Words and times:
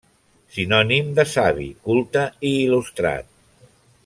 Sinònim 0.55 1.11
de 1.19 1.25
savi, 1.33 1.67
culte 1.89 2.27
i 2.53 2.55
il·lustrat. 2.65 3.31